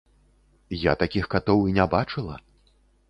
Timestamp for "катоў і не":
1.33-1.85